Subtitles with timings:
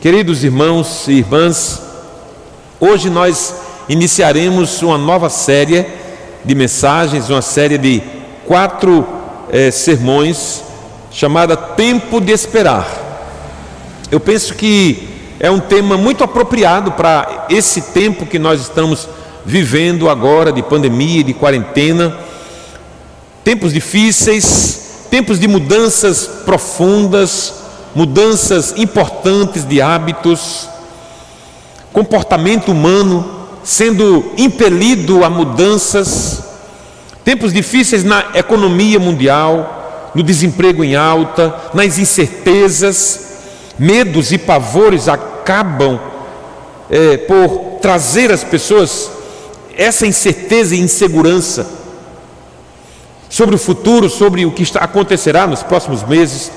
[0.00, 1.78] Queridos irmãos e irmãs,
[2.80, 3.54] hoje nós
[3.86, 5.84] iniciaremos uma nova série
[6.42, 8.02] de mensagens, uma série de
[8.46, 9.06] quatro
[9.52, 10.62] eh, sermões
[11.10, 12.88] chamada Tempo de Esperar.
[14.10, 15.06] Eu penso que
[15.38, 19.06] é um tema muito apropriado para esse tempo que nós estamos
[19.44, 22.16] vivendo agora de pandemia, de quarentena,
[23.44, 27.60] tempos difíceis, tempos de mudanças profundas,
[27.94, 30.68] mudanças importantes de hábitos,
[31.92, 36.42] comportamento humano sendo impelido a mudanças,
[37.24, 43.28] tempos difíceis na economia mundial, no desemprego em alta, nas incertezas,
[43.78, 46.00] medos e pavores acabam
[46.90, 49.10] é, por trazer às pessoas
[49.76, 51.66] essa incerteza e insegurança
[53.28, 56.50] sobre o futuro, sobre o que acontecerá nos próximos meses.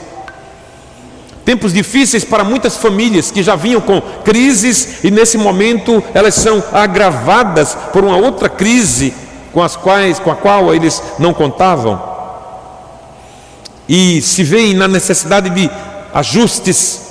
[1.46, 6.64] Tempos difíceis para muitas famílias que já vinham com crises e nesse momento elas são
[6.72, 9.14] agravadas por uma outra crise
[9.52, 12.02] com as quais com a qual eles não contavam.
[13.88, 15.70] E se veem na necessidade de
[16.14, 17.04] ajustes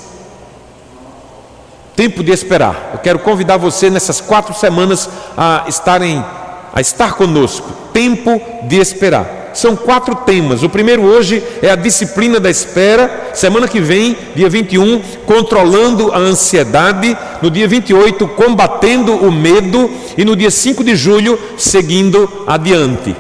[1.95, 2.91] Tempo de esperar.
[2.95, 6.25] Eu quero convidar você nessas quatro semanas a estarem,
[6.73, 7.71] a estar conosco.
[7.93, 9.42] Tempo de esperar.
[9.55, 10.63] São quatro temas.
[10.63, 13.31] O primeiro hoje é a disciplina da espera.
[13.35, 17.17] Semana que vem, dia 21, controlando a ansiedade.
[17.41, 19.91] No dia 28, combatendo o medo.
[20.17, 23.15] E no dia 5 de julho, seguindo adiante.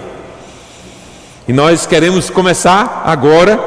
[1.47, 3.61] E nós queremos começar agora,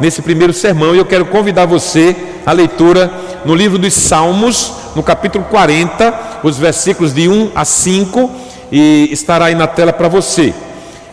[0.00, 3.10] nesse primeiro sermão, e eu quero convidar você à leitura
[3.44, 8.30] no livro dos Salmos, no capítulo 40, os versículos de 1 a 5,
[8.72, 10.52] e estará aí na tela para você.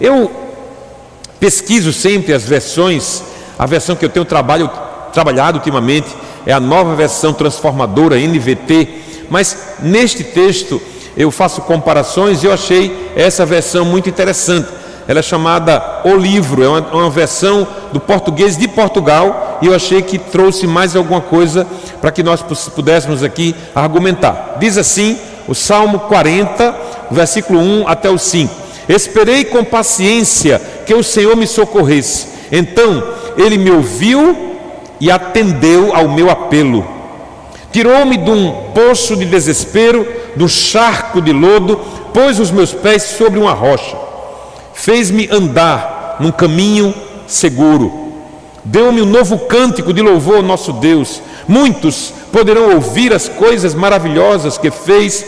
[0.02, 0.47] Eu
[1.40, 3.24] pesquiso sempre as versões,
[3.58, 4.70] a versão que eu tenho trabalho,
[5.14, 6.08] trabalhado ultimamente
[6.46, 8.88] é a nova versão transformadora NVT,
[9.30, 10.82] mas neste texto
[11.18, 14.70] eu faço comparações e eu achei essa versão muito interessante.
[15.08, 19.74] Ela é chamada O Livro, é uma, uma versão do português de Portugal, e eu
[19.74, 21.66] achei que trouxe mais alguma coisa
[22.00, 22.42] para que nós
[22.76, 24.58] pudéssemos aqui argumentar.
[24.60, 26.76] Diz assim, o Salmo 40,
[27.10, 33.04] versículo 1 até o 5: Esperei com paciência que o Senhor me socorresse, então
[33.38, 34.58] ele me ouviu
[35.00, 36.86] e atendeu ao meu apelo.
[37.72, 41.78] Tirou-me de um poço de desespero, do charco de lodo,
[42.14, 44.08] pôs os meus pés sobre uma rocha
[44.78, 46.94] fez-me andar num caminho
[47.28, 48.14] seguro,
[48.64, 51.22] deu-me um novo cântico de louvor ao nosso Deus.
[51.48, 55.26] Muitos poderão ouvir as coisas maravilhosas que fez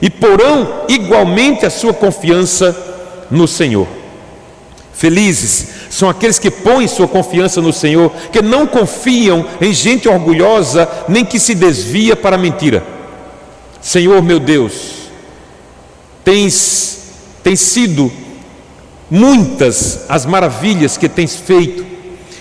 [0.00, 2.85] e porão igualmente a sua confiança
[3.30, 3.86] no Senhor.
[4.92, 10.88] Felizes são aqueles que põem sua confiança no Senhor, que não confiam em gente orgulhosa,
[11.08, 12.82] nem que se desvia para a mentira.
[13.80, 15.10] Senhor meu Deus,
[16.24, 18.10] tens, tens sido
[19.10, 21.84] muitas as maravilhas que tens feito,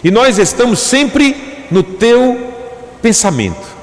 [0.03, 1.35] e nós estamos sempre
[1.69, 2.53] no teu
[3.01, 3.75] pensamento.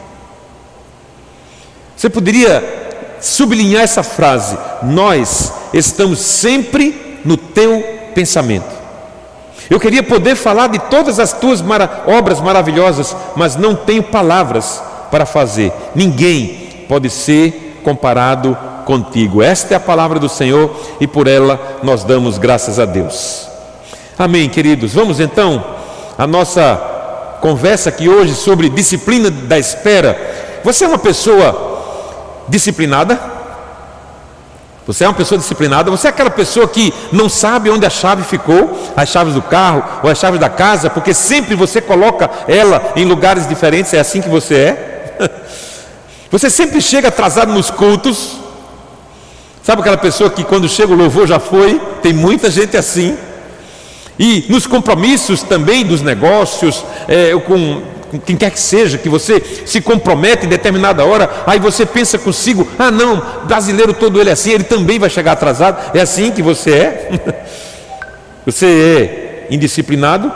[1.97, 2.82] Você poderia
[3.23, 7.83] sublinhar essa frase: Nós estamos sempre no teu
[8.15, 8.83] pensamento.
[9.71, 14.83] Eu queria poder falar de todas as tuas mara obras maravilhosas, mas não tenho palavras
[15.11, 15.73] para fazer.
[15.95, 19.43] Ninguém pode ser comparado contigo.
[19.43, 23.49] Esta é a palavra do Senhor e por ela nós damos graças a Deus.
[24.19, 24.93] Amém, queridos.
[24.93, 25.65] Vamos então
[26.19, 30.61] à nossa conversa aqui hoje sobre disciplina da espera.
[30.65, 31.72] Você é uma pessoa
[32.49, 33.19] disciplinada?
[34.87, 35.91] Você é uma pessoa disciplinada?
[35.91, 39.85] Você é aquela pessoa que não sabe onde a chave ficou, as chaves do carro
[40.03, 43.95] ou as chaves da casa, porque sempre você coloca ela em lugares diferentes?
[43.95, 44.89] É assim que você é?
[46.33, 48.39] Você sempre chega atrasado nos cultos,
[49.63, 51.81] Sabe aquela pessoa que quando chega o louvor já foi?
[52.03, 53.17] Tem muita gente assim.
[54.19, 57.81] E nos compromissos também dos negócios, é, com,
[58.19, 62.67] quem quer que seja, que você se compromete em determinada hora, aí você pensa consigo:
[62.79, 65.97] ah, não, brasileiro todo ele é assim, ele também vai chegar atrasado.
[65.97, 67.11] É assim que você é?
[68.45, 70.33] você é indisciplinado?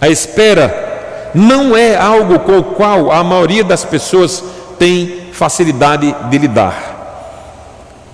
[0.00, 4.42] A espera não é algo com o qual a maioria das pessoas
[4.78, 6.96] tem facilidade de lidar.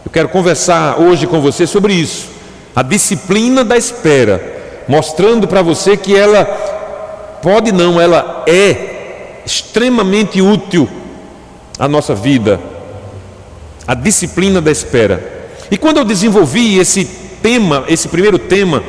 [0.05, 2.29] Eu quero conversar hoje com você sobre isso,
[2.75, 4.43] a disciplina da espera,
[4.88, 6.44] mostrando para você que ela
[7.43, 10.89] pode não, ela é extremamente útil
[11.79, 12.61] à nossa vida.
[13.87, 15.50] A disciplina da espera.
[15.71, 17.05] E quando eu desenvolvi esse
[17.43, 18.83] tema, esse primeiro tema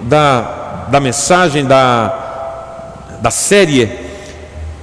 [0.00, 2.88] da, da mensagem da,
[3.22, 3.88] da série,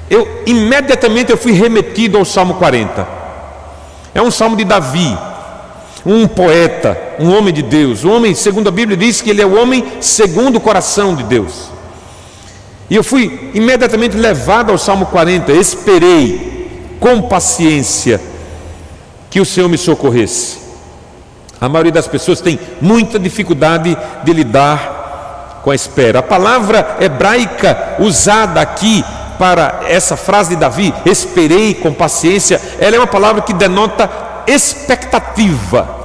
[0.10, 3.08] eu imediatamente eu fui remetido ao Salmo 40.
[4.14, 5.16] É um salmo de Davi,
[6.06, 8.04] um poeta, um homem de Deus.
[8.04, 11.24] O homem, segundo a Bíblia, diz que ele é o homem segundo o coração de
[11.24, 11.77] Deus.
[12.90, 15.52] E eu fui imediatamente levado ao Salmo 40.
[15.52, 18.22] Esperei com paciência
[19.30, 20.58] que o Senhor me socorresse.
[21.60, 26.20] A maioria das pessoas tem muita dificuldade de lidar com a espera.
[26.20, 29.04] A palavra hebraica usada aqui
[29.38, 34.10] para essa frase de Davi, esperei com paciência, ela é uma palavra que denota
[34.48, 35.97] expectativa.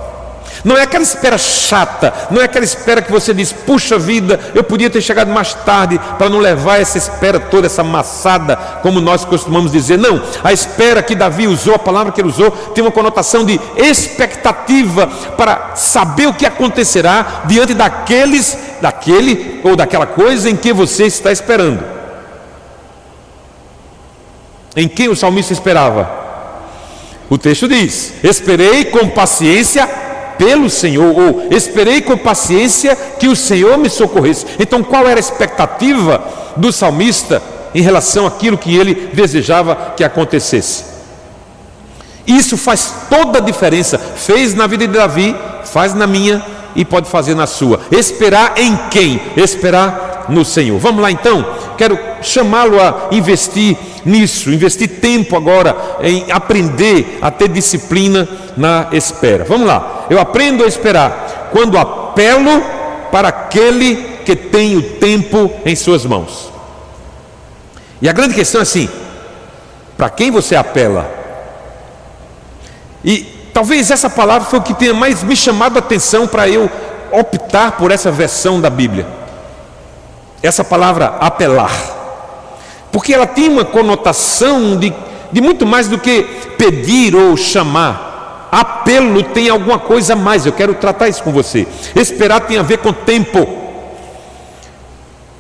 [0.65, 4.63] Não é aquela espera chata, não é aquela espera que você diz, puxa vida, eu
[4.63, 9.25] podia ter chegado mais tarde para não levar essa espera toda, essa maçada, como nós
[9.25, 9.99] costumamos dizer.
[9.99, 13.61] Não, a espera que Davi usou, a palavra que ele usou, tem uma conotação de
[13.77, 21.07] expectativa para saber o que acontecerá diante daqueles, daquele ou daquela coisa em que você
[21.07, 21.83] está esperando.
[24.77, 26.23] Em quem o salmista esperava?
[27.29, 30.02] O texto diz: Esperei com paciência
[30.43, 34.45] pelo Senhor, ou esperei com paciência que o Senhor me socorresse.
[34.59, 36.21] Então, qual era a expectativa
[36.57, 37.41] do salmista
[37.73, 40.85] em relação àquilo que ele desejava que acontecesse?
[42.27, 43.97] Isso faz toda a diferença.
[43.99, 47.79] Fez na vida de Davi, faz na minha e pode fazer na sua.
[47.93, 49.21] Esperar em quem?
[49.37, 50.77] Esperar no Senhor.
[50.81, 51.45] Vamos lá então.
[51.79, 59.45] Quero chamá-lo a investir nisso, investir tempo agora em aprender a ter disciplina na espera.
[59.45, 62.63] Vamos lá, eu aprendo a esperar quando apelo
[63.11, 66.51] para aquele que tem o tempo em suas mãos.
[68.01, 68.89] E a grande questão é assim:
[69.97, 71.11] para quem você apela?
[73.05, 76.71] E talvez essa palavra foi o que tenha mais me chamado a atenção para eu
[77.11, 79.07] optar por essa versão da Bíblia.
[80.43, 82.02] Essa palavra apelar
[82.93, 84.93] porque ela tem uma conotação de,
[85.33, 86.23] de muito mais do que
[86.59, 88.49] pedir ou chamar.
[88.53, 91.67] Apelo tem alguma coisa a mais, eu quero tratar isso com você.
[91.97, 93.61] Esperar tem a ver com tempo.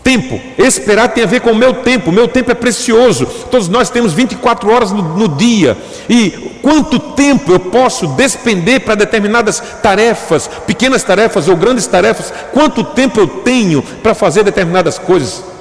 [0.02, 3.26] Tempo, esperar tem a ver com o meu tempo, meu tempo é precioso.
[3.50, 5.76] Todos nós temos 24 horas no, no dia.
[6.08, 12.32] E quanto tempo eu posso despender para determinadas tarefas, pequenas tarefas ou grandes tarefas?
[12.52, 15.51] Quanto tempo eu tenho para fazer determinadas coisas?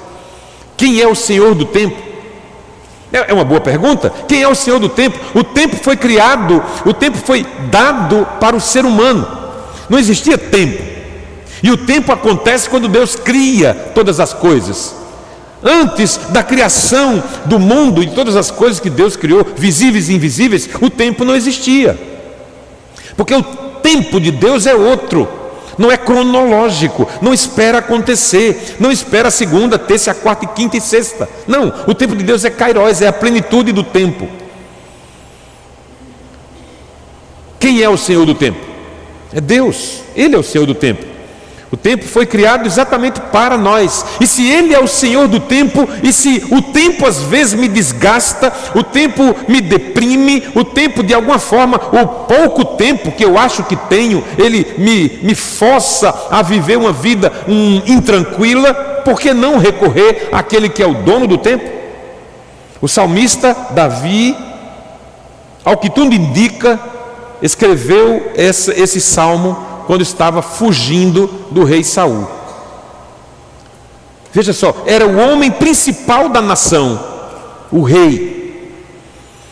[0.82, 1.96] Quem é o Senhor do tempo?
[3.12, 4.12] É, é uma boa pergunta.
[4.26, 5.16] Quem é o Senhor do tempo?
[5.32, 9.24] O tempo foi criado, o tempo foi dado para o ser humano.
[9.88, 10.82] Não existia tempo.
[11.62, 14.92] E o tempo acontece quando Deus cria todas as coisas.
[15.62, 20.68] Antes da criação do mundo e todas as coisas que Deus criou, visíveis e invisíveis,
[20.80, 21.96] o tempo não existia.
[23.16, 25.28] Porque o tempo de Deus é outro
[25.82, 31.28] não é cronológico, não espera acontecer, não espera a segunda, terça, quarta, quinta e sexta.
[31.44, 34.28] Não, o tempo de Deus é kairós, é a plenitude do tempo.
[37.58, 38.60] Quem é o Senhor do tempo?
[39.34, 41.04] É Deus, Ele é o Senhor do tempo.
[41.72, 44.04] O tempo foi criado exatamente para nós.
[44.20, 47.66] E se Ele é o Senhor do tempo, e se o tempo às vezes me
[47.66, 53.38] desgasta, o tempo me deprime, o tempo de alguma forma, o pouco tempo que eu
[53.38, 59.32] acho que tenho, ele me, me força a viver uma vida um, intranquila, por que
[59.32, 61.64] não recorrer àquele que é o dono do tempo?
[62.82, 64.36] O salmista Davi,
[65.64, 66.78] ao que tudo indica,
[67.40, 72.28] escreveu esse salmo quando estava fugindo do rei Saul.
[74.32, 76.98] Veja só, era o homem principal da nação,
[77.70, 78.32] o rei.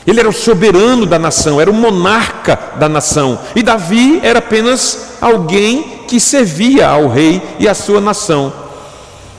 [0.07, 3.39] Ele era o soberano da nação, era o monarca da nação.
[3.55, 8.53] E Davi era apenas alguém que servia ao rei e à sua nação.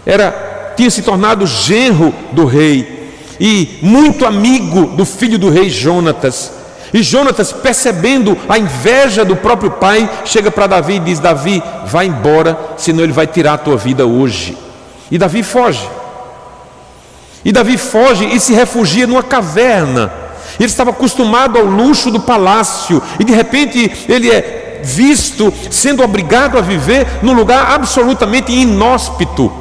[0.05, 6.60] Era tinha se tornado genro do rei e muito amigo do filho do rei Jonatas.
[6.93, 12.07] E Jonatas, percebendo a inveja do próprio pai, chega para Davi e diz: Davi, vai
[12.07, 14.57] embora, senão ele vai tirar a tua vida hoje.
[15.10, 15.88] E Davi foge.
[17.45, 20.12] E Davi foge e se refugia numa caverna.
[20.60, 26.57] Ele estava acostumado ao luxo do palácio, e de repente ele é visto sendo obrigado
[26.57, 29.51] a viver num lugar absolutamente inóspito,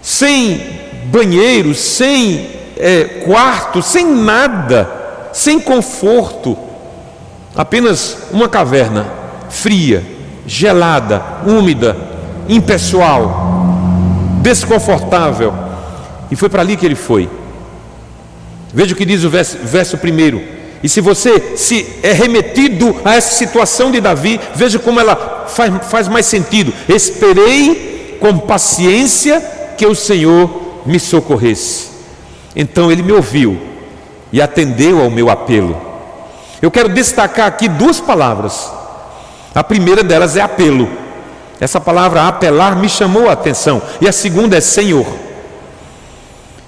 [0.00, 4.97] sem banheiro, sem é, quarto, sem nada
[5.32, 6.56] sem conforto,
[7.54, 9.06] apenas uma caverna
[9.48, 10.04] fria,
[10.46, 11.96] gelada, úmida,
[12.48, 15.52] impessoal, desconfortável.
[16.30, 17.28] E foi para ali que ele foi.
[18.72, 20.42] Veja o que diz o verso, verso primeiro.
[20.82, 25.72] E se você se é remetido a essa situação de Davi, veja como ela faz,
[25.88, 26.72] faz mais sentido.
[26.88, 29.40] Esperei com paciência
[29.76, 31.88] que o Senhor me socorresse.
[32.54, 33.58] Então ele me ouviu
[34.32, 35.76] e atendeu ao meu apelo.
[36.60, 38.70] Eu quero destacar aqui duas palavras.
[39.54, 40.88] A primeira delas é apelo.
[41.60, 43.82] Essa palavra apelar me chamou a atenção.
[44.00, 45.06] E a segunda é Senhor.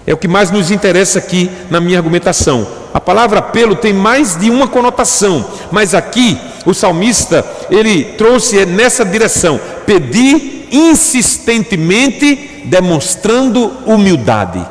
[0.07, 2.67] É o que mais nos interessa aqui na minha argumentação.
[2.93, 6.37] A palavra apelo tem mais de uma conotação, mas aqui
[6.67, 14.67] o salmista ele trouxe nessa direção: pedir insistentemente, demonstrando humildade.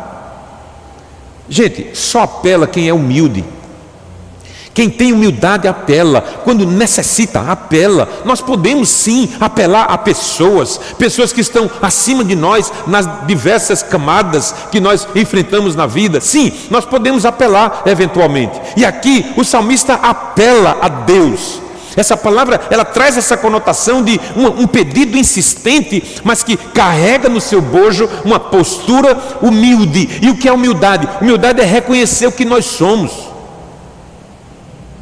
[1.50, 3.44] Gente, só apela quem é humilde.
[4.74, 8.08] Quem tem humildade apela, quando necessita, apela.
[8.24, 14.56] Nós podemos sim apelar a pessoas, pessoas que estão acima de nós nas diversas camadas
[14.72, 16.22] que nós enfrentamos na vida.
[16.22, 18.58] Sim, nós podemos apelar eventualmente.
[18.77, 21.62] E aqui o salmista apela a Deus.
[22.00, 27.41] Essa palavra ela traz essa conotação de um, um, pedido insistente, mas que carrega no
[27.41, 30.20] seu bojo uma postura humilde.
[30.22, 31.10] E o que é humildade?
[31.22, 33.12] Humildade é reconhecer o que nós somos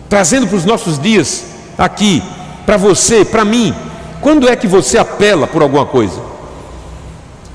[0.09, 1.43] trazendo para os nossos dias
[1.77, 2.23] aqui,
[2.65, 3.75] para você, para mim,
[4.21, 6.19] quando é que você apela por alguma coisa?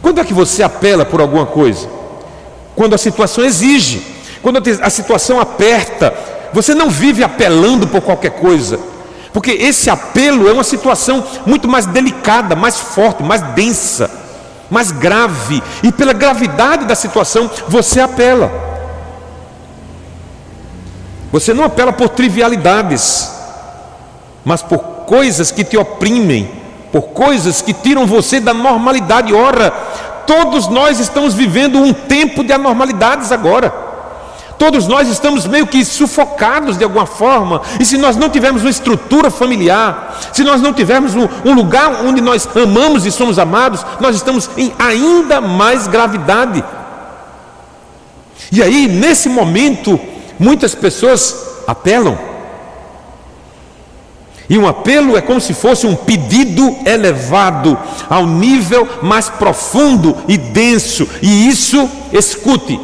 [0.01, 1.89] Quando é que você apela por alguma coisa?
[2.77, 4.07] Quando a situação exige,
[4.41, 6.15] quando a situação aperta,
[6.53, 8.79] você não vive apelando por qualquer coisa,
[9.33, 14.11] porque esse apelo é uma situação muito mais delicada, mais forte, mais densa,
[14.71, 18.51] mais grave, e pela gravidade da situação você apela.
[21.33, 23.31] Você não apela por trivialidades,
[24.45, 26.51] mas por coisas que te oprimem,
[26.93, 29.33] por coisas que tiram você da normalidade.
[29.33, 29.71] Ora,
[30.27, 33.92] todos nós estamos vivendo um tempo de anormalidades agora.
[34.63, 38.71] Todos nós estamos meio que sufocados de alguma forma, e se nós não tivermos uma
[38.71, 43.85] estrutura familiar, se nós não tivermos um, um lugar onde nós amamos e somos amados,
[43.99, 46.63] nós estamos em ainda mais gravidade.
[48.53, 49.99] E aí, nesse momento,
[50.43, 52.19] Muitas pessoas apelam.
[54.51, 57.79] E um apelo é como se fosse um pedido elevado
[58.11, 61.09] ao nível mais profundo e denso.
[61.23, 62.79] E isso, escute,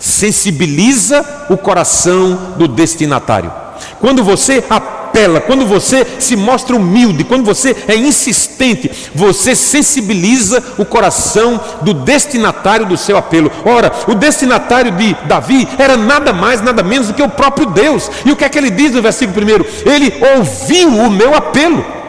[0.00, 3.52] sensibiliza o coração do destinatário.
[4.00, 10.84] Quando você apela, quando você se mostra humilde, quando você é insistente, você sensibiliza o
[10.84, 13.52] coração do destinatário do seu apelo.
[13.64, 18.10] Ora, o destinatário de Davi era nada mais, nada menos do que o próprio Deus.
[18.24, 19.90] E o que é que ele diz no versículo 1?
[19.90, 21.99] Ele ouviu o meu apelo.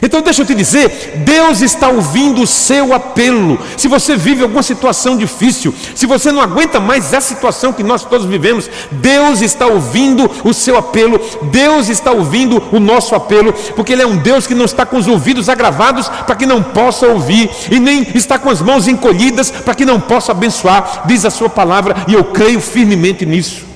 [0.00, 3.58] Então deixa eu te dizer, Deus está ouvindo o seu apelo.
[3.76, 8.04] Se você vive alguma situação difícil, se você não aguenta mais essa situação que nós
[8.04, 13.92] todos vivemos, Deus está ouvindo o seu apelo, Deus está ouvindo o nosso apelo, porque
[13.92, 17.08] Ele é um Deus que não está com os ouvidos agravados para que não possa
[17.08, 21.30] ouvir, e nem está com as mãos encolhidas para que não possa abençoar, diz a
[21.30, 23.66] sua palavra, e eu creio firmemente nisso.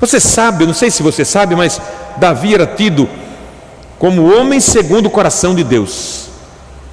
[0.00, 1.80] Você sabe, eu não sei se você sabe, mas
[2.16, 3.08] Davi era tido
[3.98, 6.28] como homem segundo o coração de Deus.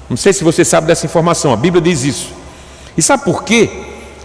[0.08, 2.28] Não sei se você sabe dessa informação, a Bíblia diz isso.
[2.96, 3.70] E sabe por que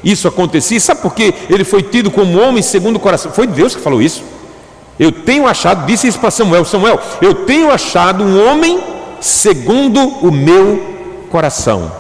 [0.03, 0.79] isso acontecia?
[0.79, 3.31] Sabe por que ele foi tido como homem segundo o coração?
[3.31, 4.23] Foi Deus que falou isso.
[4.99, 8.81] Eu tenho achado, disse isso para Samuel: Samuel, eu tenho achado um homem
[9.19, 11.91] segundo o meu coração.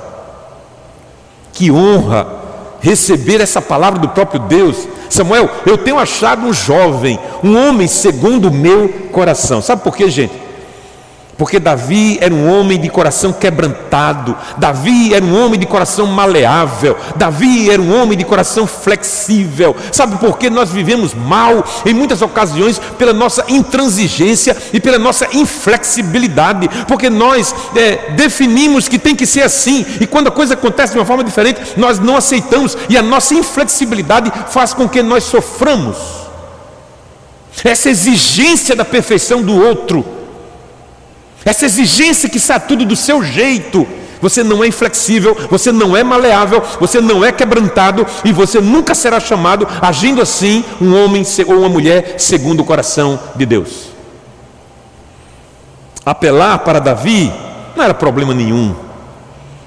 [1.53, 2.41] Que honra
[2.79, 4.87] receber essa palavra do próprio Deus.
[5.09, 9.61] Samuel, eu tenho achado um jovem, um homem segundo o meu coração.
[9.61, 10.33] Sabe por quê, gente?
[11.41, 16.95] Porque Davi era um homem de coração quebrantado, Davi era um homem de coração maleável,
[17.15, 19.75] Davi era um homem de coração flexível.
[19.91, 22.77] Sabe por que nós vivemos mal em muitas ocasiões?
[22.95, 29.41] Pela nossa intransigência e pela nossa inflexibilidade, porque nós é, definimos que tem que ser
[29.41, 33.01] assim, e quando a coisa acontece de uma forma diferente, nós não aceitamos, e a
[33.01, 35.97] nossa inflexibilidade faz com que nós soframos.
[37.63, 40.20] Essa exigência da perfeição do outro
[41.43, 43.87] essa exigência que sai tudo do seu jeito.
[44.21, 48.93] Você não é inflexível, você não é maleável, você não é quebrantado e você nunca
[48.93, 53.89] será chamado, agindo assim, um homem ou uma mulher segundo o coração de Deus.
[56.05, 57.33] Apelar para Davi
[57.75, 58.75] não era problema nenhum,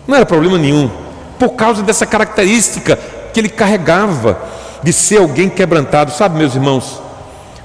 [0.07, 0.88] não era problema nenhum,
[1.37, 2.97] por causa dessa característica
[3.33, 4.38] que ele carregava
[4.85, 6.12] de ser alguém quebrantado.
[6.12, 7.02] Sabe, meus irmãos,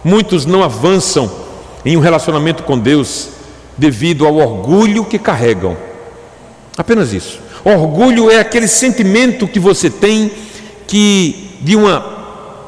[0.04, 1.30] muitos não avançam
[1.86, 3.39] em um relacionamento com Deus
[3.80, 5.76] devido ao orgulho que carregam.
[6.78, 7.40] Apenas isso.
[7.64, 10.32] Orgulho é aquele sentimento que você tem
[10.88, 12.20] que de uma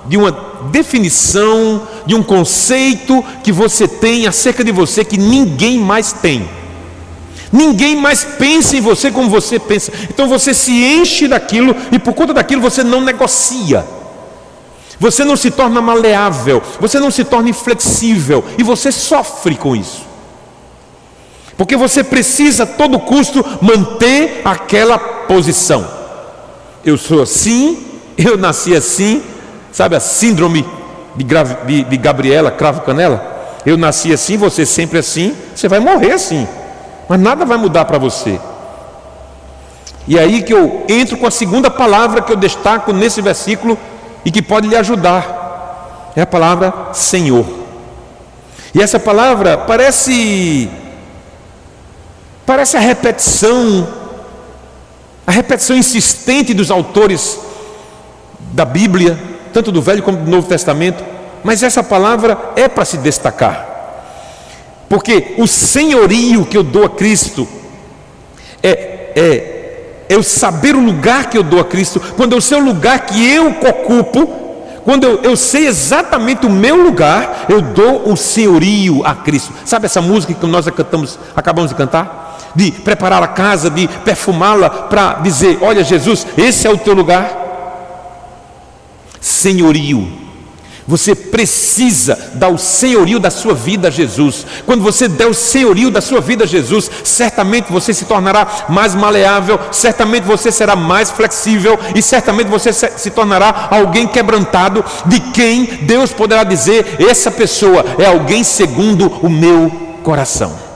[0.07, 0.31] de uma
[0.71, 6.49] definição, de um conceito que você tem acerca de você que ninguém mais tem.
[7.51, 9.91] Ninguém mais pensa em você como você pensa.
[10.09, 13.85] Então você se enche daquilo e por conta daquilo você não negocia.
[14.99, 20.10] Você não se torna maleável, você não se torna inflexível e você sofre com isso.
[21.61, 25.87] Porque você precisa a todo custo manter aquela posição.
[26.83, 27.85] Eu sou assim,
[28.17, 29.21] eu nasci assim,
[29.71, 30.65] sabe a síndrome
[31.15, 33.59] de, de, de Gabriela Cravo Canela?
[33.63, 36.47] Eu nasci assim, você sempre assim, você vai morrer assim,
[37.07, 38.39] mas nada vai mudar para você.
[40.07, 43.77] E aí que eu entro com a segunda palavra que eu destaco nesse versículo
[44.25, 46.11] e que pode lhe ajudar.
[46.15, 47.45] É a palavra Senhor.
[48.73, 50.80] E essa palavra parece
[52.45, 53.87] parece a repetição
[55.25, 57.39] a repetição insistente dos autores
[58.51, 59.17] da Bíblia,
[59.53, 61.03] tanto do Velho como do Novo Testamento,
[61.43, 63.67] mas essa palavra é para se destacar.
[64.89, 67.47] Porque o senhorio que eu dou a Cristo
[68.61, 69.61] é, é
[70.11, 73.33] é saber o lugar que eu dou a Cristo, quando eu sei o lugar que
[73.33, 74.27] eu ocupo,
[74.83, 79.53] quando eu, eu sei exatamente o meu lugar, eu dou o senhorio a Cristo.
[79.63, 82.30] Sabe essa música que nós cantamos, acabamos de cantar?
[82.55, 87.39] De preparar a casa, de perfumá-la para dizer: Olha, Jesus, esse é o teu lugar.
[89.19, 90.21] Senhorio.
[90.87, 94.45] Você precisa dar o senhorio da sua vida a Jesus.
[94.65, 98.95] Quando você der o senhorio da sua vida a Jesus, certamente você se tornará mais
[98.95, 105.65] maleável, certamente você será mais flexível e certamente você se tornará alguém quebrantado, de quem
[105.83, 109.71] Deus poderá dizer: essa pessoa é alguém segundo o meu
[110.03, 110.70] coração.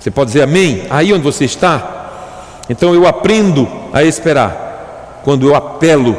[0.00, 0.86] Você pode dizer amém?
[0.88, 2.62] Aí onde você está?
[2.70, 6.16] Então eu aprendo a esperar quando eu apelo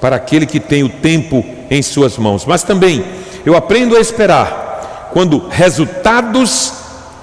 [0.00, 2.44] para aquele que tem o tempo em suas mãos.
[2.44, 3.04] Mas também
[3.44, 6.72] eu aprendo a esperar quando resultados,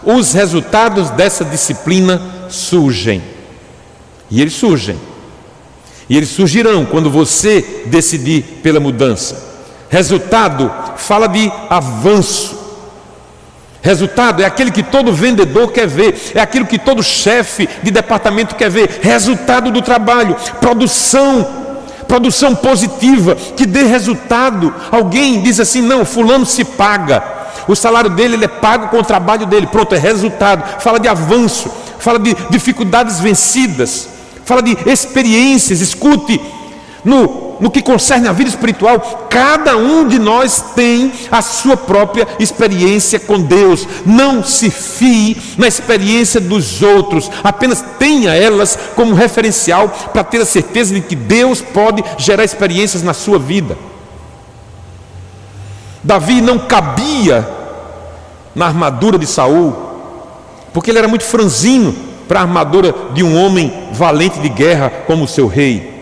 [0.04, 3.22] os resultados dessa disciplina surgem.
[4.32, 4.98] E eles surgem.
[6.10, 9.52] E eles surgirão quando você decidir pela mudança.
[9.89, 12.53] Resultado fala de avanço.
[13.84, 18.56] Resultado é aquele que todo vendedor quer ver, é aquilo que todo chefe de departamento
[18.56, 19.02] quer ver.
[19.02, 21.62] Resultado do trabalho, produção
[22.08, 24.74] produção positiva, que dê resultado.
[24.89, 27.22] Alguém diz assim: não, fulano se paga,
[27.67, 30.82] o salário dele ele é pago com o trabalho dele, pronto, é resultado.
[30.82, 31.69] Fala de avanço,
[32.00, 34.08] fala de dificuldades vencidas,
[34.46, 35.82] fala de experiências.
[35.82, 36.39] Escute,
[37.04, 42.28] no no que concerne a vida espiritual, cada um de nós tem a sua própria
[42.38, 43.88] experiência com Deus.
[44.06, 50.45] Não se fie na experiência dos outros, apenas tenha elas como referencial para ter a
[50.45, 53.78] certeza de que Deus pode gerar experiências na sua vida.
[56.04, 57.47] Davi não cabia
[58.54, 59.73] na armadura de Saul,
[60.73, 61.95] porque ele era muito franzino
[62.28, 65.93] para a armadura de um homem valente de guerra como seu rei.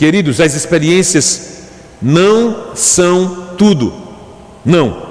[0.00, 1.58] Queridos, as experiências
[2.00, 3.92] não são tudo.
[4.64, 5.10] Não.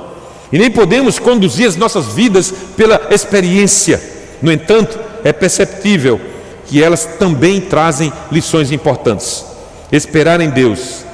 [0.52, 4.02] E nem podemos conduzir as nossas vidas pela experiência.
[4.42, 6.20] No entanto, é perceptível
[6.66, 9.46] que elas também trazem lições importantes.
[9.92, 11.06] Esperar em Deus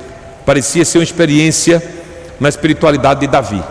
[0.46, 1.84] parecia ser uma experiência
[2.40, 3.62] na espiritualidade de Davi.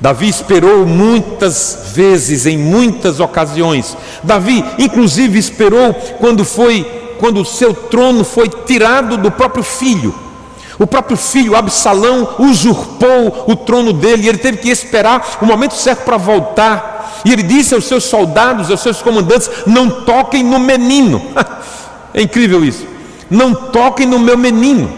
[0.00, 3.96] Davi esperou muitas vezes, em muitas ocasiões.
[4.24, 10.12] Davi, inclusive, esperou quando foi quando o seu trono foi tirado do próprio filho.
[10.76, 15.74] O próprio filho Absalão usurpou o trono dele e ele teve que esperar o momento
[15.74, 17.22] certo para voltar.
[17.24, 21.22] E ele disse aos seus soldados, aos seus comandantes: Não toquem no menino.
[22.12, 22.88] é incrível isso.
[23.30, 24.92] Não toquem no meu menino.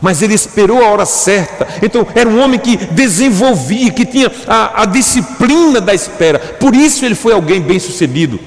[0.00, 1.68] Mas ele esperou a hora certa.
[1.82, 6.38] Então, era um homem que desenvolvia, que tinha a, a disciplina da espera.
[6.38, 8.40] Por isso, ele foi alguém bem sucedido.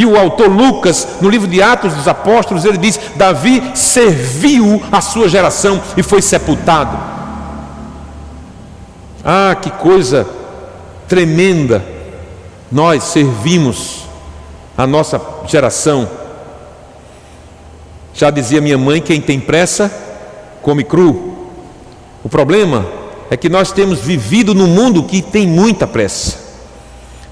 [0.00, 5.02] E o autor Lucas, no livro de Atos dos Apóstolos, ele diz: Davi serviu a
[5.02, 6.98] sua geração e foi sepultado.
[9.22, 10.26] Ah, que coisa
[11.06, 11.84] tremenda!
[12.72, 14.06] Nós servimos
[14.74, 16.08] a nossa geração.
[18.14, 19.92] Já dizia minha mãe: quem tem pressa,
[20.62, 21.50] come cru.
[22.24, 22.86] O problema
[23.30, 26.38] é que nós temos vivido num mundo que tem muita pressa,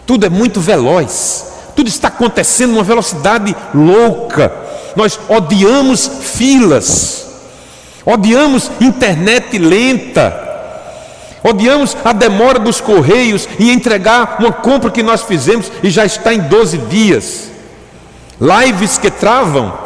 [0.07, 1.48] tudo é muito veloz
[1.79, 4.53] tudo está acontecendo numa velocidade louca.
[4.97, 7.25] Nós odiamos filas,
[8.05, 10.37] odiamos internet lenta,
[11.41, 16.35] odiamos a demora dos correios em entregar uma compra que nós fizemos e já está
[16.35, 17.49] em 12 dias.
[18.41, 19.79] Lives que travam.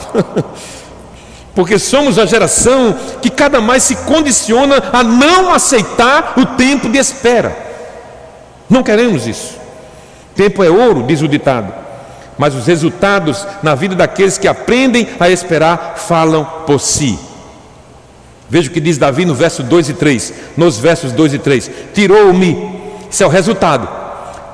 [1.55, 6.97] Porque somos a geração que cada mais se condiciona a não aceitar o tempo de
[6.97, 7.55] espera.
[8.71, 9.61] Não queremos isso.
[10.35, 11.82] Tempo é ouro, diz o ditado,
[12.39, 17.19] mas os resultados na vida daqueles que aprendem a esperar falam por si.
[18.49, 21.71] Veja o que diz Davi no verso 2 e 3, nos versos 2 e 3:
[21.95, 23.89] Tirou-me, isso é o resultado.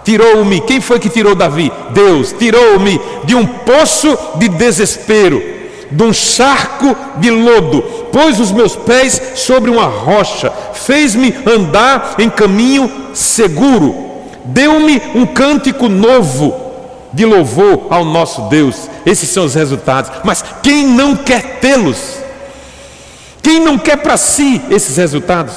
[0.04, 1.70] Tirou-me, quem foi que tirou Davi?
[1.90, 5.42] Deus, tirou-me de um poço de desespero,
[5.90, 12.30] de um charco de lodo, pôs os meus pés sobre uma rocha, fez-me andar em
[12.30, 14.08] caminho seguro
[14.48, 16.67] deu-me um cântico novo
[17.12, 18.88] de louvor ao nosso Deus.
[19.04, 20.10] Esses são os resultados.
[20.24, 22.18] Mas quem não quer tê-los?
[23.42, 25.54] Quem não quer para si esses resultados?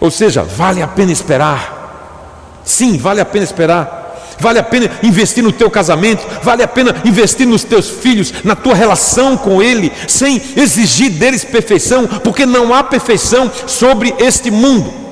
[0.00, 2.60] Ou seja, vale a pena esperar.
[2.64, 3.98] Sim, vale a pena esperar.
[4.40, 8.54] Vale a pena investir no teu casamento, vale a pena investir nos teus filhos, na
[8.54, 15.07] tua relação com ele, sem exigir deles perfeição, porque não há perfeição sobre este mundo.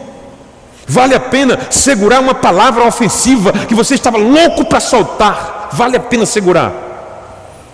[0.89, 5.71] Vale a pena segurar uma palavra ofensiva que você estava louco para soltar.
[5.73, 6.73] Vale a pena segurar.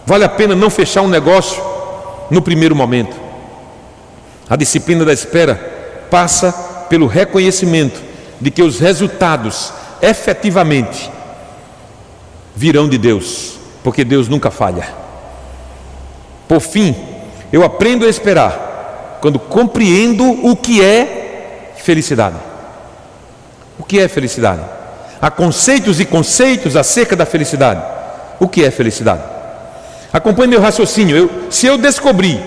[0.06, 1.62] Vale a pena não fechar um negócio
[2.30, 3.14] no primeiro momento.
[4.48, 6.52] A disciplina da espera passa
[6.88, 8.02] pelo reconhecimento
[8.40, 11.10] de que os resultados efetivamente
[12.56, 14.88] virão de Deus, porque Deus nunca falha.
[16.48, 16.94] Por fim,
[17.52, 22.51] eu aprendo a esperar quando compreendo o que é felicidade.
[23.82, 24.62] O que é felicidade?
[25.20, 27.82] Há conceitos e conceitos acerca da felicidade.
[28.38, 29.24] O que é felicidade?
[30.12, 31.16] Acompanhe meu raciocínio.
[31.16, 32.40] Eu, se eu descobrir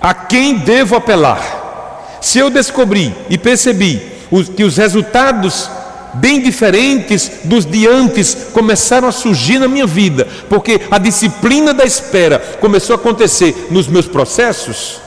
[0.00, 5.68] a quem devo apelar, se eu descobrir e percebi os, que os resultados
[6.14, 11.84] bem diferentes dos de antes começaram a surgir na minha vida, porque a disciplina da
[11.84, 15.00] espera começou a acontecer nos meus processos,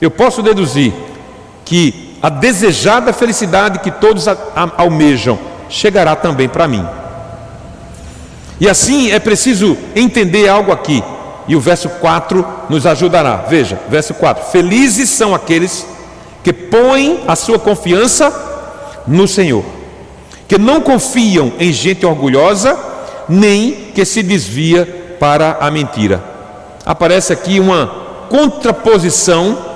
[0.00, 0.92] eu posso deduzir
[1.64, 4.26] que a desejada felicidade que todos
[4.76, 6.86] almejam chegará também para mim.
[8.60, 11.02] E assim é preciso entender algo aqui,
[11.48, 13.36] e o verso 4 nos ajudará.
[13.48, 15.86] Veja, verso 4: Felizes são aqueles
[16.44, 18.32] que põem a sua confiança
[19.06, 19.64] no Senhor,
[20.46, 22.78] que não confiam em gente orgulhosa,
[23.28, 26.22] nem que se desvia para a mentira.
[26.84, 27.86] Aparece aqui uma
[28.28, 29.69] contraposição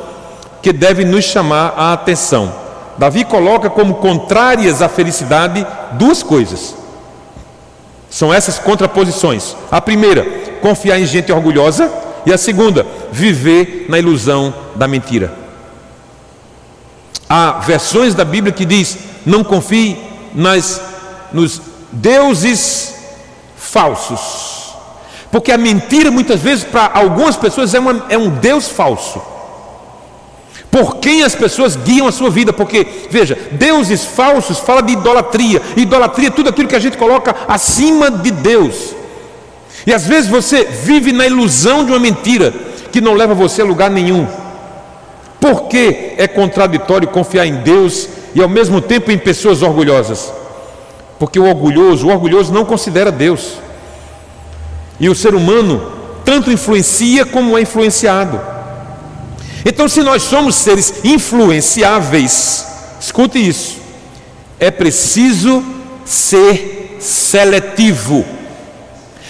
[0.65, 2.51] que deve nos chamar a atenção.
[2.97, 6.75] Davi coloca como contrárias à felicidade duas coisas.
[8.09, 9.55] São essas contraposições.
[9.71, 10.25] A primeira,
[10.63, 11.93] confiar em gente orgulhosa,
[12.25, 15.35] e a segunda, viver na ilusão da mentira.
[17.29, 18.97] Há versões da Bíblia que diz:
[19.27, 19.99] não confie
[20.35, 20.81] nas
[21.31, 21.61] nos
[21.93, 22.95] deuses
[23.55, 24.73] falsos.
[25.31, 29.34] Porque a mentira muitas vezes para algumas pessoas é, uma, é um deus falso
[30.75, 35.63] por quem as pessoas guiam a sua vida, porque, veja, deuses falsos fala de idolatria,
[35.77, 38.93] idolatria é tudo aquilo que a gente coloca acima de Deus,
[39.87, 42.53] e às vezes você vive na ilusão de uma mentira
[42.91, 44.27] que não leva você a lugar nenhum,
[45.41, 50.33] porque é contraditório confiar em Deus e ao mesmo tempo em pessoas orgulhosas,
[51.21, 53.59] porque o orgulhoso, o orgulhoso não considera Deus,
[54.99, 55.93] e o ser humano
[56.25, 58.54] tanto influencia como é influenciado.
[59.65, 62.67] Então, se nós somos seres influenciáveis,
[63.01, 63.79] escute isso,
[64.61, 65.65] é preciso
[66.05, 68.25] ser seletivo.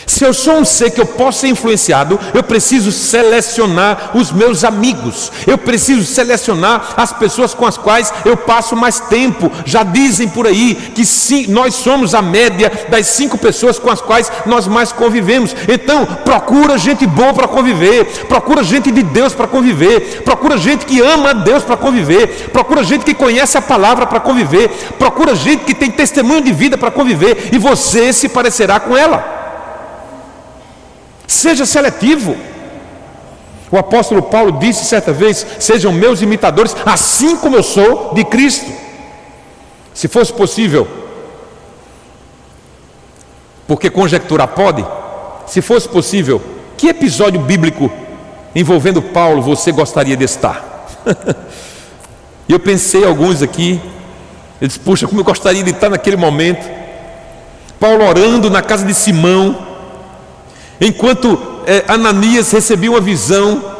[0.06, 4.64] Se eu sou um ser que eu posso ser influenciado, eu preciso selecionar os meus
[4.64, 9.50] amigos, eu preciso selecionar as pessoas com as quais eu passo mais tempo.
[9.64, 14.00] Já dizem por aí que sim, nós somos a média das cinco pessoas com as
[14.00, 15.54] quais nós mais convivemos.
[15.68, 21.00] Então, procura gente boa para conviver, procura gente de Deus para conviver, procura gente que
[21.00, 25.64] ama a Deus para conviver, procura gente que conhece a palavra para conviver, procura gente
[25.64, 29.33] que tem testemunho de vida para conviver, e você se parecerá com ela.
[31.26, 32.36] Seja seletivo.
[33.70, 38.70] O apóstolo Paulo disse certa vez: Sejam meus imitadores, assim como eu sou de Cristo.
[39.92, 40.88] Se fosse possível,
[43.66, 44.84] porque conjecturar pode,
[45.46, 46.42] se fosse possível,
[46.76, 47.90] que episódio bíblico
[48.54, 50.88] envolvendo Paulo você gostaria de estar?
[52.46, 53.80] Eu pensei alguns aqui,
[54.60, 56.70] disse, puxa, como eu gostaria de estar naquele momento.
[57.80, 59.63] Paulo orando na casa de Simão,
[60.80, 63.74] Enquanto é, Ananias recebia uma visão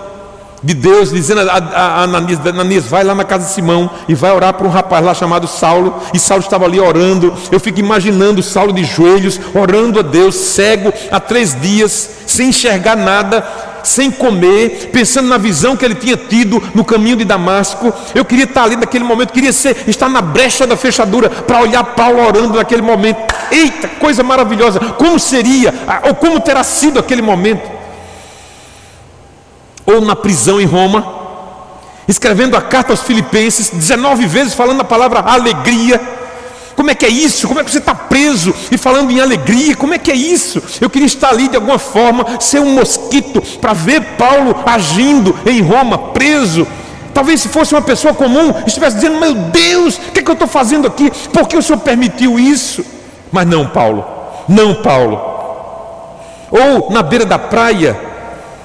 [0.65, 4.15] de Deus, dizendo a, a, a Ananias, Ananias, vai lá na casa de Simão e
[4.15, 7.81] vai orar para um rapaz lá chamado Saulo, e Saulo estava ali orando, eu fico
[7.81, 13.47] imaginando Saulo de joelhos, orando a Deus, cego, há três dias, sem enxergar nada,
[13.85, 17.93] sem comer, pensando na visão que ele tinha tido no caminho de Damasco.
[18.15, 21.85] Eu queria estar ali naquele momento, queria ser, estar na brecha da fechadura para olhar
[21.85, 23.35] Paulo orando naquele momento.
[23.51, 24.81] Eita, coisa maravilhosa!
[24.81, 25.73] Como seria,
[26.05, 27.71] ou como terá sido aquele momento?
[29.87, 31.07] Ou na prisão em Roma,
[32.09, 36.24] escrevendo a carta aos Filipenses, 19 vezes falando a palavra alegria
[36.85, 37.49] como é que é isso?
[37.49, 39.75] Como é que você está preso e falando em alegria?
[39.75, 40.63] Como é que é isso?
[40.83, 45.63] Eu queria estar ali de alguma forma, ser um mosquito, para ver Paulo agindo em
[45.63, 46.67] Roma, preso.
[47.15, 50.35] Talvez se fosse uma pessoa comum, estivesse dizendo: Meu Deus, o que, é que eu
[50.35, 51.11] estou fazendo aqui?
[51.33, 52.85] Por que o Senhor permitiu isso?
[53.33, 54.05] Mas não, Paulo,
[54.47, 55.19] não, Paulo.
[56.51, 57.99] Ou na beira da praia,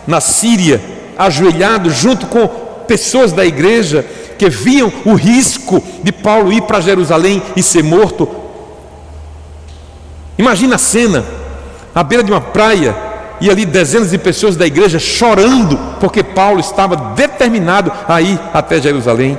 [0.05, 0.81] na Síria,
[1.17, 4.03] ajoelhado junto com pessoas da igreja,
[4.35, 8.27] que viam o risco de Paulo ir para Jerusalém e ser morto.
[10.39, 11.23] Imagina a cena,
[11.93, 12.95] à beira de uma praia,
[13.39, 18.81] e ali dezenas de pessoas da igreja chorando, porque Paulo estava determinado a ir até
[18.81, 19.37] Jerusalém.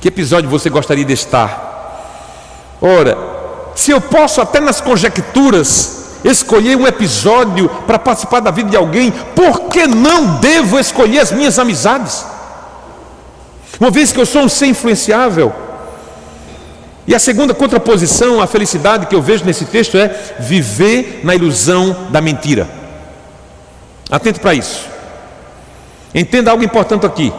[0.00, 2.74] Que episódio você gostaria de estar?
[2.82, 3.16] Ora,
[3.76, 9.10] se eu posso até nas conjecturas escolher um episódio para participar da vida de alguém,
[9.34, 12.24] por que não devo escolher as minhas amizades?
[13.78, 15.52] Uma vez que eu sou um ser influenciável.
[17.06, 22.08] E a segunda contraposição à felicidade que eu vejo nesse texto é viver na ilusão
[22.10, 22.68] da mentira.
[24.10, 24.86] Atento para isso.
[26.14, 27.32] Entenda algo importante aqui.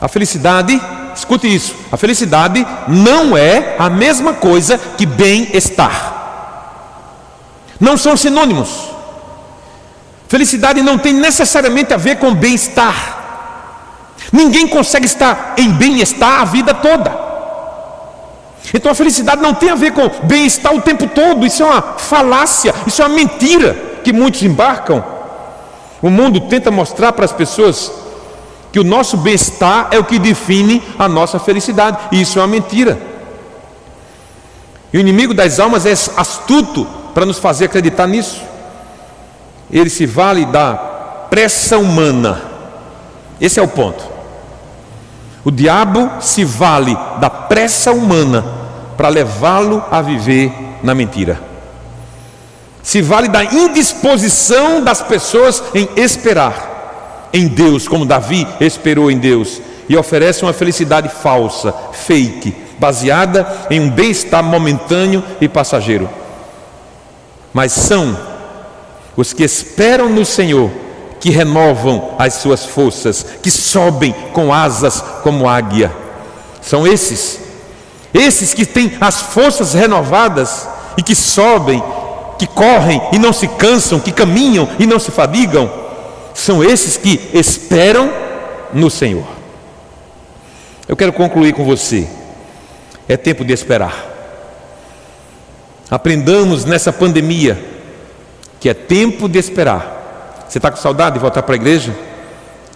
[0.00, 0.80] A felicidade,
[1.14, 6.21] escute isso, a felicidade não é a mesma coisa que bem-estar.
[7.82, 8.90] Não são sinônimos.
[10.28, 12.94] Felicidade não tem necessariamente a ver com bem-estar.
[14.32, 17.12] Ninguém consegue estar em bem-estar a vida toda.
[18.72, 21.82] Então a felicidade não tem a ver com bem-estar o tempo todo, isso é uma
[21.98, 25.04] falácia, isso é uma mentira que muitos embarcam.
[26.00, 27.90] O mundo tenta mostrar para as pessoas
[28.70, 32.48] que o nosso bem-estar é o que define a nossa felicidade, e isso é uma
[32.48, 32.96] mentira.
[34.92, 38.42] E o inimigo das almas é astuto para nos fazer acreditar nisso.
[39.70, 40.74] Ele se vale da
[41.30, 42.42] pressa humana.
[43.40, 44.04] Esse é o ponto.
[45.44, 48.44] O diabo se vale da pressa humana
[48.96, 51.40] para levá-lo a viver na mentira.
[52.82, 59.60] Se vale da indisposição das pessoas em esperar em Deus, como Davi esperou em Deus,
[59.88, 66.08] e oferece uma felicidade falsa, fake, baseada em um bem-estar momentâneo e passageiro.
[67.52, 68.16] Mas são
[69.16, 70.70] os que esperam no Senhor
[71.22, 75.92] que renovam as suas forças, que sobem com asas como águia.
[76.60, 77.38] São esses,
[78.12, 81.80] esses que têm as forças renovadas e que sobem,
[82.40, 85.70] que correm e não se cansam, que caminham e não se fadigam.
[86.34, 88.10] São esses que esperam
[88.72, 89.26] no Senhor.
[90.88, 92.08] Eu quero concluir com você.
[93.08, 94.11] É tempo de esperar.
[95.92, 97.62] Aprendamos nessa pandemia
[98.58, 100.02] que é tempo de esperar
[100.52, 101.96] você está com saudade de voltar para a igreja?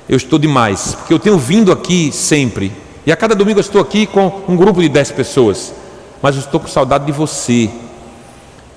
[0.09, 2.73] Eu estou demais, porque eu tenho vindo aqui sempre.
[3.05, 5.75] E a cada domingo eu estou aqui com um grupo de dez pessoas.
[6.23, 7.69] Mas eu estou com saudade de você.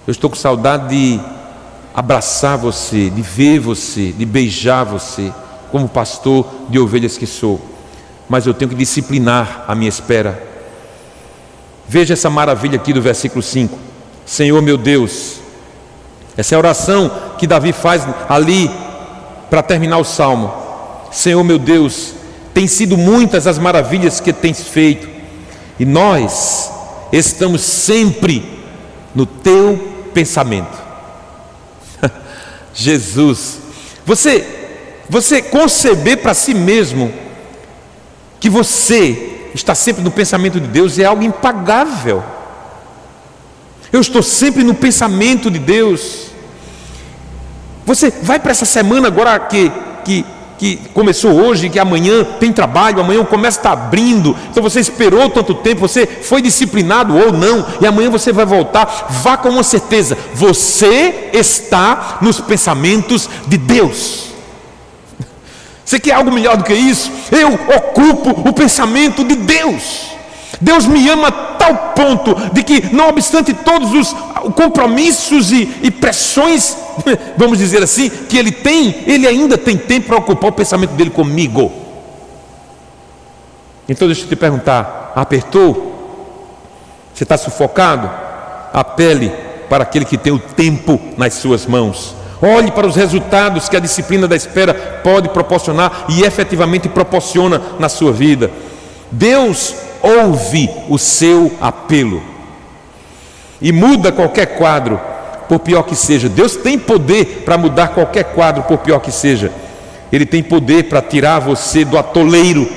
[0.06, 1.20] Eu estou com saudade de
[1.96, 5.32] abraçar você, de ver você, de beijar você,
[5.72, 7.62] como pastor de ovelhas que sou.
[8.28, 10.46] Mas eu tenho que disciplinar a minha espera.
[11.88, 13.80] Veja essa maravilha aqui do versículo 5.
[14.30, 15.38] Senhor meu Deus,
[16.38, 18.70] essa é a oração que Davi faz ali
[19.50, 20.54] para terminar o salmo:
[21.12, 22.14] Senhor meu Deus,
[22.54, 25.10] tem sido muitas as maravilhas que tens feito,
[25.80, 26.72] e nós
[27.12, 28.48] estamos sempre
[29.16, 30.78] no teu pensamento.
[32.72, 33.58] Jesus,
[34.06, 34.46] você
[35.10, 37.12] você conceber para si mesmo
[38.40, 42.24] que você está sempre no pensamento de Deus é algo impagável.
[43.92, 46.28] Eu estou sempre no pensamento de Deus.
[47.86, 49.72] Você vai para essa semana agora que,
[50.06, 50.26] que,
[50.60, 54.36] que começou hoje, que amanhã tem trabalho, amanhã começa a estar abrindo.
[54.52, 59.08] Então você esperou tanto tempo, você foi disciplinado ou não, e amanhã você vai voltar.
[59.24, 64.30] Vá com uma certeza: você está nos pensamentos de Deus.
[65.84, 67.12] Você quer algo melhor do que isso?
[67.32, 70.12] Eu ocupo o pensamento de Deus.
[70.62, 74.16] Deus me ama tal ponto de que, não obstante todos os
[74.54, 76.76] compromissos e, e, pressões,
[77.38, 81.10] vamos dizer assim, que ele tem, ele ainda tem tempo para ocupar o pensamento dele
[81.10, 81.72] comigo.
[83.88, 85.88] Então deixa eu te perguntar: apertou?
[87.14, 88.10] Você está sufocado?
[88.74, 89.32] Apele
[89.70, 93.82] para aquele que tem o tempo nas suas mãos, Olhe para os resultados que a
[93.82, 98.50] disciplina da espera pode proporcionar e efetivamente proporciona na sua vida.
[99.12, 102.22] Deus ouve o seu apelo
[103.62, 105.00] e muda qualquer quadro,
[105.48, 106.30] por pior que seja.
[106.30, 109.52] Deus tem poder para mudar qualquer quadro, por pior que seja.
[110.12, 112.70] Ele tem poder para tirar você do atoleiro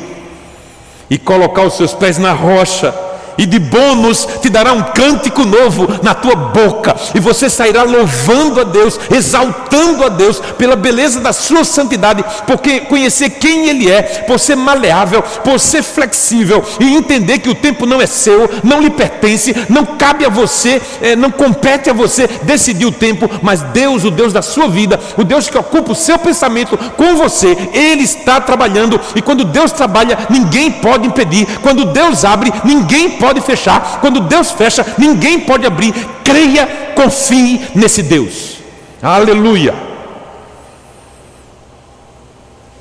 [1.09, 2.95] e colocar os seus pés na rocha
[3.39, 8.61] e de bônus te dará um cântico novo na tua boca, e você sairá louvando
[8.61, 14.03] a Deus, exaltando a Deus pela beleza da sua santidade, porque conhecer quem Ele é,
[14.03, 18.81] por ser maleável, por ser flexível e entender que o tempo não é seu, não
[18.81, 23.63] lhe pertence, não cabe a você, é, não compete a você decidir o tempo, mas
[23.63, 27.57] Deus, o Deus da sua vida, o Deus que ocupa o seu pensamento com você,
[27.73, 33.22] Ele está trabalhando, e quando Deus trabalha, ninguém pode impedir, quando Deus abre, ninguém pode
[33.23, 35.95] pode fechar, quando Deus fecha, ninguém pode abrir.
[36.25, 38.57] Creia, confie nesse Deus.
[39.01, 39.73] Aleluia.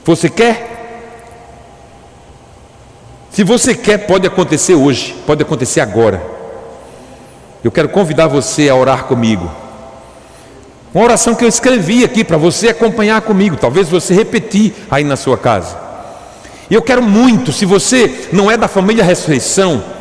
[0.04, 0.68] Você quer?
[3.30, 6.20] Se você quer, pode acontecer hoje, pode acontecer agora.
[7.64, 9.48] Eu quero convidar você a orar comigo.
[10.92, 15.16] Uma oração que eu escrevi aqui para você acompanhar comigo, talvez você repetir aí na
[15.16, 15.78] sua casa.
[16.68, 20.01] E eu quero muito, se você não é da família Ressurreição,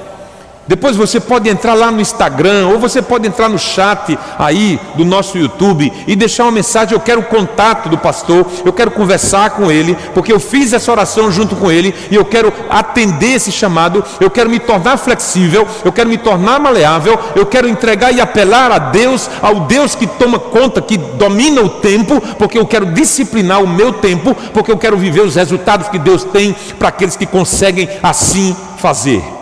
[0.70, 5.04] depois você pode entrar lá no Instagram, ou você pode entrar no chat aí do
[5.04, 6.94] nosso YouTube e deixar uma mensagem.
[6.94, 10.92] Eu quero o contato do pastor, eu quero conversar com ele, porque eu fiz essa
[10.92, 14.04] oração junto com ele e eu quero atender esse chamado.
[14.20, 18.70] Eu quero me tornar flexível, eu quero me tornar maleável, eu quero entregar e apelar
[18.70, 23.60] a Deus, ao Deus que toma conta, que domina o tempo, porque eu quero disciplinar
[23.60, 27.26] o meu tempo, porque eu quero viver os resultados que Deus tem para aqueles que
[27.26, 29.39] conseguem assim fazer.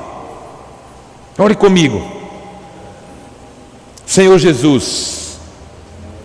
[1.38, 2.04] Ore comigo.
[4.04, 5.38] Senhor Jesus,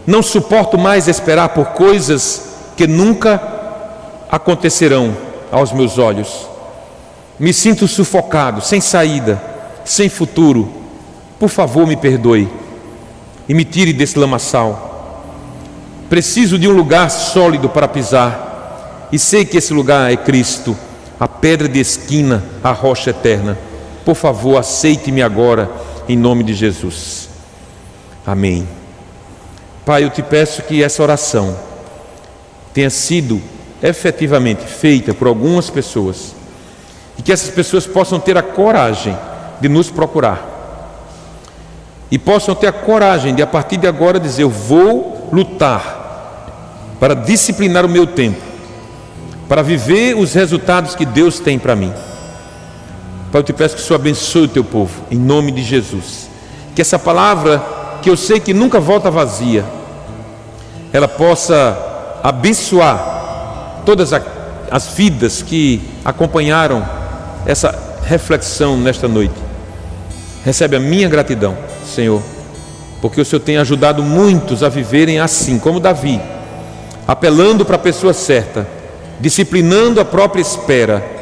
[0.08, 3.40] não suporto mais esperar por coisas que nunca
[4.32, 5.16] acontecerão
[5.52, 6.48] aos meus olhos.
[7.40, 9.42] Me sinto sufocado, sem saída,
[9.86, 10.74] sem futuro.
[11.40, 12.50] Por favor, me perdoe
[13.48, 15.22] e me tire desse lamaçal.
[16.10, 20.76] Preciso de um lugar sólido para pisar, e sei que esse lugar é Cristo,
[21.20, 23.58] a pedra de esquina, a rocha eterna.
[24.06, 25.70] Por favor, aceite-me agora,
[26.08, 27.30] em nome de Jesus.
[28.26, 28.68] Amém.
[29.86, 31.58] Pai, eu te peço que essa oração
[32.74, 33.42] tenha sido
[33.82, 36.34] efetivamente feita por algumas pessoas
[37.18, 39.18] e que essas pessoas possam ter a coragem
[39.60, 40.54] de nos procurar
[42.14, 47.16] e possam ter a coragem de, a partir de agora, dizer: Eu vou lutar para
[47.16, 48.40] disciplinar o meu tempo,
[49.50, 51.92] para viver os resultados que Deus tem para mim.
[53.34, 56.30] Pai, eu te peço que o Senhor abençoe o teu povo, em nome de Jesus.
[56.76, 57.64] Que essa palavra,
[58.00, 59.66] que eu sei que nunca volta vazia,
[60.94, 61.76] ela possa
[62.22, 64.12] abençoar todas
[64.70, 66.88] as vidas que acompanharam
[67.44, 67.74] essa
[68.06, 69.34] reflexão nesta noite.
[70.46, 72.22] Recebe a minha gratidão, Senhor,
[73.02, 76.22] porque o Senhor tem ajudado muitos a viverem assim, como Davi,
[77.08, 78.68] apelando para a pessoa certa,
[79.20, 81.13] disciplinando a própria espera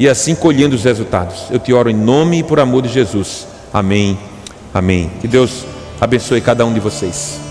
[0.00, 1.44] e assim colhendo os resultados.
[1.50, 3.46] Eu te oro em nome e por amor de Jesus.
[3.70, 4.18] Amém.
[4.72, 5.10] Amém.
[5.20, 5.66] Que Deus
[6.00, 7.49] abençoe cada um de vocês.